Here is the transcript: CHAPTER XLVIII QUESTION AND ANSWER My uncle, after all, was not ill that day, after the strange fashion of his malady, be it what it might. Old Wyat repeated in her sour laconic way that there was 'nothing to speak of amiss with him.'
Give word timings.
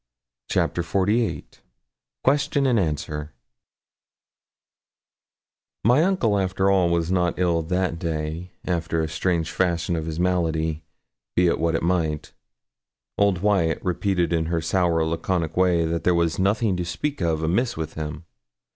CHAPTER 0.49 0.81
XLVIII 0.81 1.45
QUESTION 2.23 2.65
AND 2.65 2.79
ANSWER 2.79 3.33
My 5.83 6.03
uncle, 6.03 6.39
after 6.39 6.71
all, 6.71 6.89
was 6.89 7.11
not 7.11 7.37
ill 7.37 7.61
that 7.61 7.99
day, 7.99 8.49
after 8.65 9.01
the 9.03 9.07
strange 9.07 9.51
fashion 9.51 9.95
of 9.95 10.07
his 10.07 10.19
malady, 10.19 10.81
be 11.35 11.45
it 11.45 11.59
what 11.59 11.75
it 11.75 11.83
might. 11.83 12.33
Old 13.19 13.43
Wyat 13.43 13.77
repeated 13.85 14.33
in 14.33 14.47
her 14.47 14.59
sour 14.59 15.05
laconic 15.05 15.55
way 15.55 15.85
that 15.85 16.03
there 16.03 16.15
was 16.15 16.39
'nothing 16.39 16.75
to 16.77 16.83
speak 16.83 17.21
of 17.21 17.43
amiss 17.43 17.77
with 17.77 17.93
him.' 17.93 18.25